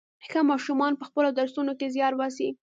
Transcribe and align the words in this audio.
ښه 0.29 0.39
ماشومان 0.51 0.93
په 0.97 1.03
خپلو 1.09 1.29
درسونو 1.39 1.71
کې 1.79 1.91
زيار 1.95 2.13
باسي. 2.19 2.49